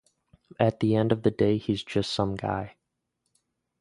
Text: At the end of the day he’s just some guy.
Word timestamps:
At 0.59 0.79
the 0.79 0.95
end 0.95 1.11
of 1.11 1.21
the 1.21 1.29
day 1.29 1.59
he’s 1.59 1.83
just 1.83 2.11
some 2.11 2.33
guy. 2.35 2.75